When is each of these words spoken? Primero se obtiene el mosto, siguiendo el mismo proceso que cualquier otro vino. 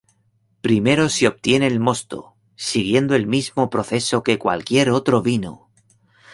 Primero 0.61 1.09
se 1.09 1.27
obtiene 1.27 1.67
el 1.67 1.79
mosto, 1.79 2.33
siguiendo 2.55 3.13
el 3.13 3.27
mismo 3.27 3.69
proceso 3.69 4.23
que 4.23 4.39
cualquier 4.39 4.89
otro 4.89 5.21
vino. 5.21 5.69